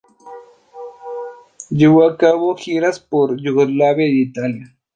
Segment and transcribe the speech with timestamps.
[1.69, 4.75] Llevó a cabo giras por Yugoslavia e Italia.